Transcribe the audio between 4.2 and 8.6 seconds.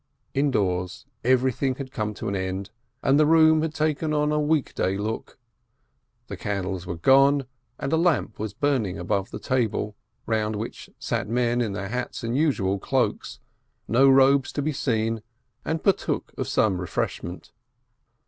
a week day look. The candles were gone, and a lamp was